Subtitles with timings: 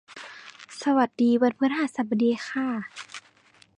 [0.81, 2.69] สวัสดีวันพฤหัสบดีค่ะ